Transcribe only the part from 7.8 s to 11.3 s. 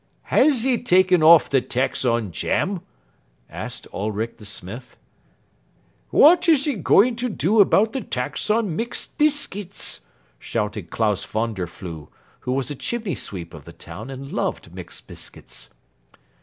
the tax on mixed biscuits?" shouted Klaus